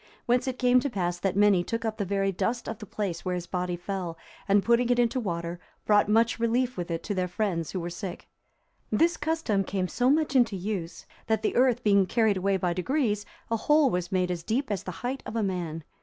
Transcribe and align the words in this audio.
Whence 0.25 0.47
it 0.47 0.57
came 0.57 0.79
to 0.79 0.89
pass 0.89 1.19
that 1.19 1.35
many 1.35 1.63
took 1.63 1.85
up 1.85 1.97
the 1.99 2.05
very 2.05 2.31
dust 2.31 2.67
of 2.67 2.79
the 2.79 2.87
place 2.87 3.23
where 3.23 3.35
his 3.35 3.45
body 3.45 3.75
fell, 3.75 4.17
and 4.47 4.63
putting 4.65 4.89
it 4.89 4.97
into 4.97 5.19
water, 5.19 5.59
brought 5.85 6.09
much 6.09 6.39
relief 6.39 6.75
with 6.75 6.89
it 6.89 7.03
to 7.03 7.13
their 7.13 7.27
friends 7.27 7.69
who 7.69 7.79
were 7.79 7.91
sick. 7.91 8.27
This 8.89 9.15
custom 9.15 9.63
came 9.63 9.87
so 9.87 10.09
much 10.09 10.35
into 10.35 10.55
use, 10.55 11.05
that 11.27 11.43
the 11.43 11.55
earth 11.55 11.83
being 11.83 12.07
carried 12.07 12.37
away 12.37 12.57
by 12.57 12.73
degrees, 12.73 13.27
a 13.51 13.57
hole 13.57 13.91
was 13.91 14.11
made 14.11 14.31
as 14.31 14.41
deep 14.41 14.71
as 14.71 14.81
the 14.81 14.91
height 15.05 15.21
of 15.23 15.35
a 15.35 15.43
man. 15.43 15.83